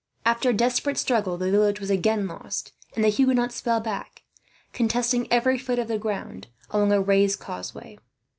[0.25, 4.23] After a desperate struggle the village was again lost, and the Huguenots fell back,
[4.73, 7.99] contesting every foot of the ground, along a raised causeway.